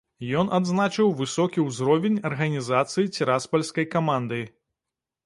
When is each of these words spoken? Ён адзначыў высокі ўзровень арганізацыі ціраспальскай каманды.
Ён 0.39 0.47
адзначыў 0.57 1.11
высокі 1.19 1.65
ўзровень 1.65 2.17
арганізацыі 2.29 3.11
ціраспальскай 3.19 3.85
каманды. 3.97 4.41